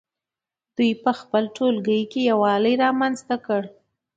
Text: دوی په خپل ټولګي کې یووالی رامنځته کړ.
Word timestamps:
دوی 0.75 0.91
په 1.03 1.11
خپل 1.19 1.43
ټولګي 1.55 2.01
کې 2.11 2.21
یووالی 2.31 2.73
رامنځته 2.83 3.35
کړ. 3.45 3.61